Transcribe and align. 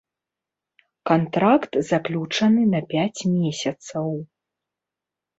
Кантракт 1.09 1.77
заключаны 1.89 2.63
на 2.73 2.81
пяць 2.93 3.21
месяцаў. 3.35 4.09